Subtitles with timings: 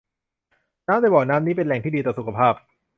[0.87, 2.53] น้ำในบ่อน้ำนี้เป็นแหล่งที่ดีต่อสุขภาพ